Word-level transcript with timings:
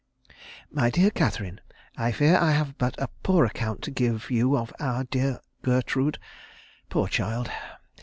"MY 0.71 0.89
DEAR 0.89 1.11
CATHERINE, 1.11 1.61
"I 1.95 2.11
fear 2.11 2.35
I 2.35 2.53
have 2.53 2.75
but 2.79 2.99
a 2.99 3.07
poor 3.21 3.45
account 3.45 3.83
to 3.83 3.91
give 3.91 4.31
you 4.31 4.57
of 4.57 4.73
our 4.79 5.03
dear 5.03 5.41
Gertrude. 5.61 6.17
Poor 6.89 7.07
child! 7.07 7.51